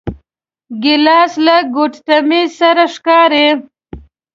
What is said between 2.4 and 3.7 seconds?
سره ښکاري.